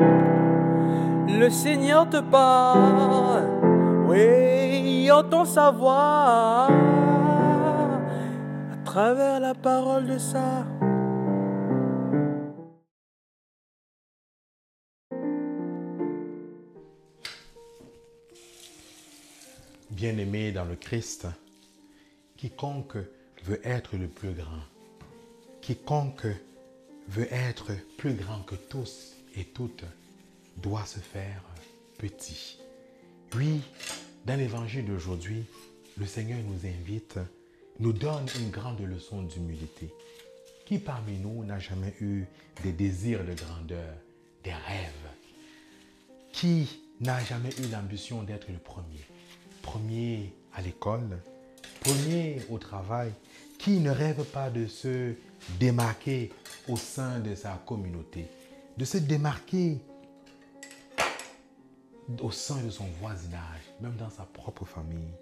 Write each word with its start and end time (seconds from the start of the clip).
Le 0.00 1.48
Seigneur 1.48 2.08
te 2.08 2.20
parle, 2.20 3.44
oui, 4.08 5.10
entend 5.10 5.44
sa 5.44 5.70
voix 5.70 6.68
à 8.72 8.76
travers 8.84 9.40
la 9.40 9.54
parole 9.54 10.06
de 10.06 10.18
ça. 10.18 10.66
Bien-aimé 19.90 20.52
dans 20.52 20.64
le 20.64 20.76
Christ, 20.76 21.26
quiconque 22.36 22.96
veut 23.44 23.60
être 23.64 23.96
le 23.96 24.08
plus 24.08 24.32
grand, 24.32 24.64
quiconque 25.60 26.26
veut 27.08 27.28
être 27.32 27.72
plus 27.98 28.14
grand 28.14 28.40
que 28.40 28.54
tous 28.54 29.19
et 29.36 29.44
toutes, 29.44 29.84
doit 30.56 30.84
se 30.84 30.98
faire 30.98 31.42
petit. 31.98 32.58
Oui, 33.36 33.60
dans 34.26 34.36
l'évangile 34.36 34.84
d'aujourd'hui, 34.84 35.44
le 35.96 36.06
Seigneur 36.06 36.38
nous 36.46 36.66
invite, 36.66 37.18
nous 37.78 37.92
donne 37.92 38.26
une 38.38 38.50
grande 38.50 38.80
leçon 38.80 39.22
d'humilité. 39.22 39.92
Qui 40.66 40.78
parmi 40.78 41.18
nous 41.18 41.44
n'a 41.44 41.58
jamais 41.58 41.94
eu 42.00 42.24
des 42.62 42.72
désirs 42.72 43.24
de 43.24 43.34
grandeur, 43.34 43.94
des 44.44 44.52
rêves? 44.52 45.10
Qui 46.32 46.80
n'a 47.00 47.22
jamais 47.24 47.50
eu 47.58 47.70
l'ambition 47.72 48.22
d'être 48.22 48.48
le 48.50 48.58
premier? 48.58 49.04
Premier 49.62 50.32
à 50.54 50.62
l'école, 50.62 51.18
premier 51.80 52.40
au 52.50 52.58
travail, 52.58 53.12
qui 53.58 53.78
ne 53.78 53.90
rêve 53.90 54.24
pas 54.24 54.48
de 54.50 54.66
se 54.66 55.14
démarquer 55.58 56.30
au 56.68 56.76
sein 56.76 57.20
de 57.20 57.34
sa 57.34 57.60
communauté, 57.66 58.26
de 58.76 58.84
se 58.84 58.98
démarquer 58.98 59.78
au 62.20 62.30
sein 62.30 62.60
de 62.62 62.70
son 62.70 62.86
voisinage, 63.00 63.62
même 63.80 63.96
dans 63.96 64.10
sa 64.10 64.24
propre 64.24 64.64
famille. 64.64 65.12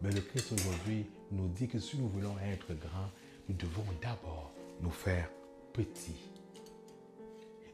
Mais 0.00 0.10
le 0.10 0.20
Christ 0.20 0.52
aujourd'hui 0.52 1.06
nous 1.32 1.48
dit 1.48 1.68
que 1.68 1.78
si 1.78 1.98
nous 1.98 2.08
voulons 2.08 2.36
être 2.38 2.72
grands, 2.74 3.10
nous 3.48 3.54
devons 3.56 3.84
d'abord 4.00 4.52
nous 4.80 4.90
faire 4.90 5.28
petits. 5.72 6.30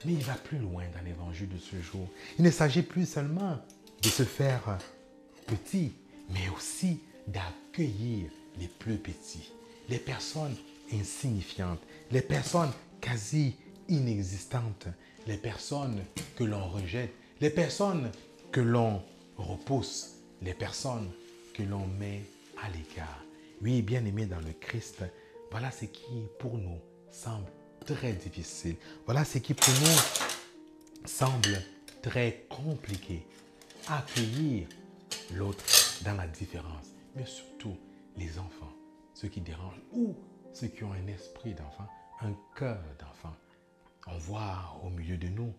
Mais 0.05 0.13
il 0.13 0.23
va 0.23 0.35
plus 0.35 0.59
loin 0.59 0.85
dans 0.95 1.05
l'évangile 1.05 1.49
de 1.49 1.59
ce 1.59 1.81
jour. 1.81 2.07
Il 2.39 2.45
ne 2.45 2.51
s'agit 2.51 2.83
plus 2.83 3.09
seulement 3.09 3.59
de 4.03 4.09
se 4.09 4.23
faire 4.23 4.79
petit, 5.47 5.93
mais 6.31 6.49
aussi 6.55 7.01
d'accueillir 7.27 8.31
les 8.59 8.69
plus 8.69 8.97
petits, 8.97 9.53
les 9.89 9.99
personnes 9.99 10.55
insignifiantes, 10.93 11.81
les 12.11 12.21
personnes 12.21 12.73
quasi 13.01 13.57
inexistantes, 13.89 14.89
les 15.27 15.37
personnes 15.37 16.01
que 16.37 16.45
l'on 16.45 16.69
rejette, 16.69 17.13
les 17.41 17.51
personnes 17.51 18.11
que 18.53 18.61
l'on 18.61 19.03
repousse, 19.37 20.21
les 20.43 20.55
personnes 20.55 21.11
que 21.55 21.63
l'on 21.63 21.87
met 21.87 22.23
à 22.63 22.69
l'écart. 22.71 23.25
Oui, 23.63 23.83
bien 23.83 24.05
aimé 24.05 24.27
dans 24.27 24.41
le 24.41 24.53
Christ, 24.53 25.03
voilà 25.51 25.71
ce 25.71 25.85
qui 25.87 26.27
pour 26.39 26.59
nous 26.59 26.79
semble 27.11 27.51
très 27.87 28.13
difficile. 28.13 28.77
Voilà 29.05 29.25
ce 29.25 29.39
qui 29.39 29.55
pour 29.55 29.73
nous 29.81 31.09
semble 31.09 31.63
très 32.03 32.47
compliqué. 32.49 33.27
Accueillir 33.89 34.67
l'autre 35.35 35.65
dans 36.05 36.15
la 36.15 36.27
différence, 36.27 36.87
mais 37.15 37.27
surtout 37.27 37.77
les 38.17 38.39
enfants, 38.39 38.73
ceux 39.15 39.29
qui 39.29 39.41
dérangent 39.41 39.83
ou 39.93 40.15
ceux 40.53 40.69
qui 40.69 40.85
ont 40.85 40.93
un 40.93 41.07
esprit 41.09 41.55
d'enfant, 41.55 41.87
un 42.21 42.35
cœur 42.57 42.83
d'enfant. 42.99 43.35
On 44.07 44.19
voit 44.19 44.81
au 44.83 44.91
milieu 44.91 45.17
de 45.17 45.29
nous 45.29 45.53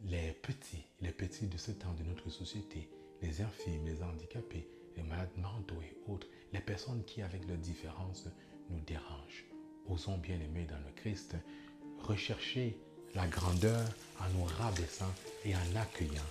les 0.00 0.32
petits, 0.32 0.84
les 1.00 1.10
petits 1.10 1.48
de 1.48 1.58
ce 1.58 1.72
temps 1.72 1.92
de 1.94 2.04
notre 2.04 2.30
société, 2.30 2.88
les 3.20 3.40
infirmes, 3.40 3.84
les 3.84 4.02
handicapés, 4.02 4.68
les 4.96 5.02
malades 5.02 5.36
mentaux 5.36 5.82
et 5.82 6.10
autres, 6.10 6.28
les 6.52 6.60
personnes 6.60 7.02
qui, 7.04 7.20
avec 7.20 7.46
leurs 7.48 7.58
différences, 7.58 8.28
nous 8.70 8.80
dérangent. 8.80 9.44
Osons 9.88 10.18
bien 10.18 10.36
aimer 10.40 10.66
dans 10.66 10.78
le 10.78 10.92
Christ, 10.94 11.34
rechercher 11.98 12.78
la 13.14 13.26
grandeur 13.26 13.88
en 14.20 14.28
nous 14.38 14.44
rabaissant 14.44 15.12
et 15.44 15.56
en 15.56 15.76
accueillant 15.76 16.22